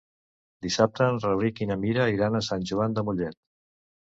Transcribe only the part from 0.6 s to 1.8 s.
Dissabte en Rauric i na